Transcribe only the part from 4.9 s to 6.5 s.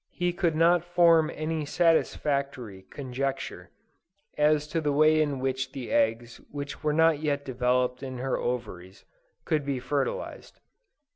way in which the eggs